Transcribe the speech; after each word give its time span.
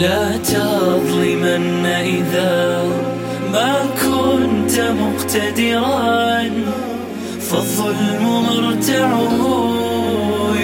لا 0.00 0.36
تظلمن 0.36 1.86
إذا 1.86 2.84
ما 3.52 3.74
كنت 4.02 4.74
مقتدرا 5.02 6.50
فالظلم 7.40 8.24
مرتعه 8.48 9.40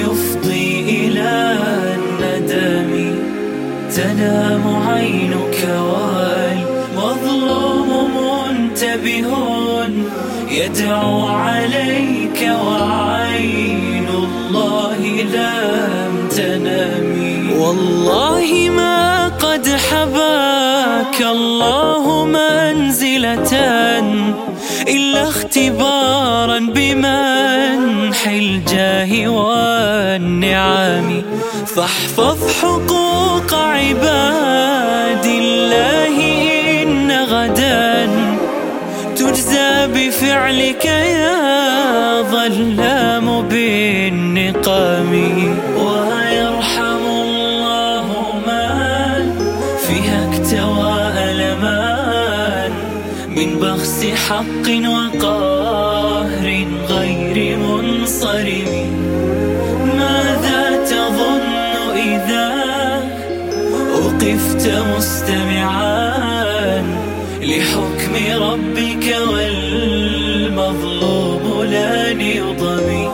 يفضي 0.03 0.69
إلى 0.81 1.33
الندم. 1.97 2.93
تنام 3.97 4.65
عينك 4.89 5.59
والمظلوم 6.97 7.91
منتبه 8.19 9.31
يدعو 10.51 11.17
عليك 11.27 12.41
وعين 12.67 14.09
الله 14.09 15.01
لم 15.37 16.13
تنم. 16.37 17.09
والله 17.61 18.49
ما 18.77 18.86
حباك 20.97 21.21
الله 21.21 22.25
منزلة 22.25 23.53
إلا 24.89 25.29
اختبارا 25.29 26.59
بمنح 26.59 28.27
الجاه 28.27 29.29
والنعم. 29.29 31.23
فاحفظ 31.67 32.39
حقوق 32.61 33.55
عباد 33.55 35.25
الله 35.25 36.17
إن 36.83 37.13
غدا 37.13 38.09
تجزى 39.17 39.87
بفعلك 39.95 40.85
يا 40.85 42.23
ظلام 42.23 43.43
بالنقام. 43.43 45.26
بخس 53.63 54.05
حق 54.29 54.67
وقهر 54.87 56.47
غير 56.89 57.59
منصرم. 57.59 58.71
ماذا 59.99 60.85
تظن 60.85 61.55
إذا 61.97 62.51
وقفت 63.93 64.65
مستمعا 64.97 66.17
لحكم 67.43 68.15
ربك 68.43 69.17
والمظلوم 69.33 70.65
لا 71.71 72.11
يضمي 72.11 73.09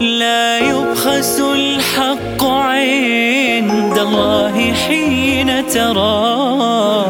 لا 0.00 0.58
يبخس 0.58 1.40
الحق 1.40 2.44
عند 2.44 3.98
الله 3.98 4.72
حين 4.72 5.66
ترى 5.66 7.01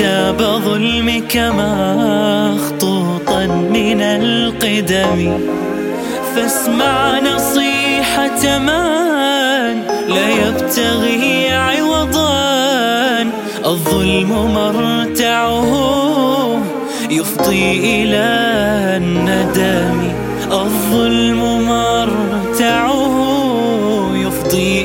جاب 0.00 0.40
ظلمك 0.64 1.36
مخطوطا 1.36 3.46
من 3.46 4.00
القدم. 4.00 5.38
فاسمع 6.34 7.18
نصيحة 7.18 8.58
من 8.58 9.82
لا 10.08 10.28
يبتغي 10.42 11.52
عوضا. 11.52 13.26
الظلم 13.66 14.54
مرتعه 14.54 15.72
يفضي 17.10 18.02
إلى 18.02 18.28
الندم. 18.96 19.98
الظلم 20.52 21.68
مرتعه 21.68 23.14
يفضي 24.14 24.79